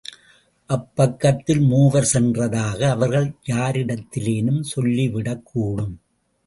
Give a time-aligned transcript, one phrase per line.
[0.69, 5.99] அப்பக்கத்தில் மூவர் சென்றதாக அவர்கள் யாரிடத்திலேனும் சொல்லிவிடக் கூடும்.